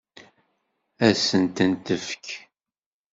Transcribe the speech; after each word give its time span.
Ad 1.07 1.15
sent-tent-tefk? 1.27 2.25